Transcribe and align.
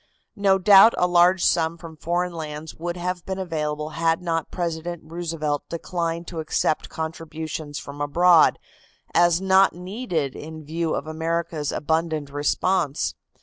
No 0.35 0.57
doubt 0.57 0.95
a 0.97 1.05
large 1.05 1.45
sum 1.45 1.77
from 1.77 1.95
foreign 1.95 2.33
lands 2.33 2.73
would 2.73 2.97
have 2.97 3.23
been 3.23 3.37
available 3.37 3.89
had 3.91 4.19
not 4.19 4.49
President 4.49 5.03
Roosevelt 5.05 5.69
declined 5.69 6.25
to 6.29 6.39
accept 6.39 6.89
contributions 6.89 7.77
from 7.77 8.01
abroad, 8.01 8.57
as 9.13 9.41
not 9.41 9.73
needed 9.73 10.35
in 10.35 10.65
view 10.65 10.95
of 10.95 11.05
America's 11.05 11.71
abundant 11.71 12.31
response. 12.31 13.13